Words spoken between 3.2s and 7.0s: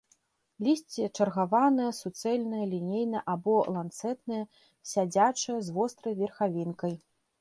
або ланцэтнае, сядзячае, з вострай верхавінкай.